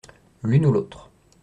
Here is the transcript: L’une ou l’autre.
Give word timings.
L’une 0.41 0.65
ou 0.65 0.71
l’autre. 0.71 1.11